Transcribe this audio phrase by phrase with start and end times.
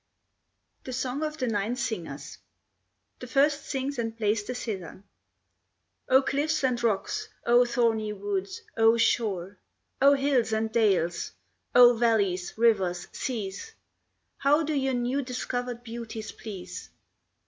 [0.83, 2.39] THE SONG OF THE NINE SINGERS
[3.19, 5.03] [The first sings and plays the cithern.]
[6.09, 7.29] O cliffs and rocks!
[7.45, 8.63] O thorny woods!
[8.75, 9.59] O shore!
[10.01, 11.33] O hills and dales!
[11.75, 13.73] O valleys, rivers, seas!
[14.37, 16.89] How do your new discovered beauties please?